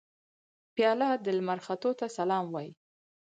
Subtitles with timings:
[0.75, 2.71] پیاله د لمر ختو ته سلام وايي.